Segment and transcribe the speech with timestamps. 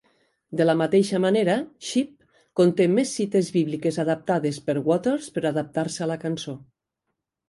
[0.59, 1.57] De la mateixa manera,
[1.89, 2.07] "Sheep",
[2.59, 6.57] conté més cites bíbliques adaptades per Waters per adaptar-se a la cançó.